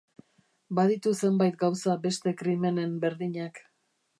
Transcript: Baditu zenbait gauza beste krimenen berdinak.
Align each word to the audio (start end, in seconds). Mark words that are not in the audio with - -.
Baditu 0.77 1.13
zenbait 1.27 1.59
gauza 1.65 1.99
beste 2.07 2.35
krimenen 2.43 2.99
berdinak. 3.05 3.63